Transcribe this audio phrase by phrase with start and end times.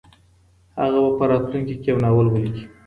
[0.79, 2.63] هغه به په راتلونکي کي یو ناول ولیکي.